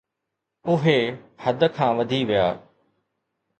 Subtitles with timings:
[0.69, 0.97] اهي
[1.43, 2.47] حد کان وڌي ويا.